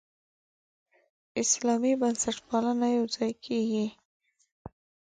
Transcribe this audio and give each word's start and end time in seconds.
اسلامي 1.43 1.91
بنسټپالنه 2.01 2.87
یوځای 2.97 3.31
کېږي. 3.45 3.87